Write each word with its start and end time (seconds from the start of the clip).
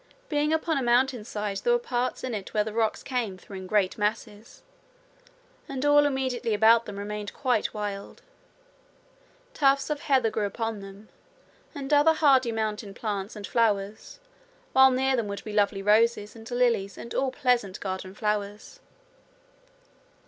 Being 0.29 0.51
upon 0.51 0.79
a 0.79 0.81
Mountainside 0.81 1.57
there 1.57 1.73
were 1.73 1.77
parts 1.77 2.23
in 2.23 2.33
it 2.33 2.55
where 2.55 2.63
the 2.63 2.73
rocks 2.73 3.03
came 3.03 3.37
through 3.37 3.57
in 3.57 3.67
great 3.67 3.99
masses, 3.99 4.63
and 5.69 5.85
all 5.85 6.07
immediately 6.07 6.55
about 6.55 6.85
them 6.87 6.97
remained 6.97 7.33
quite 7.35 7.71
wild. 7.71 8.23
Tufts 9.53 9.91
of 9.91 9.99
heather 9.99 10.31
grew 10.31 10.45
upon 10.47 10.79
them, 10.79 11.09
and 11.75 11.93
other 11.93 12.13
hardy 12.15 12.51
mountain 12.51 12.95
plants 12.95 13.35
and 13.35 13.45
flowers, 13.45 14.19
while 14.73 14.89
near 14.89 15.15
them 15.15 15.27
would 15.27 15.43
be 15.43 15.53
lovely 15.53 15.83
roses 15.83 16.35
and 16.35 16.49
lilies 16.49 16.97
and 16.97 17.13
all 17.13 17.29
pleasant 17.29 17.79
garden 17.79 18.15
flowers. 18.15 18.79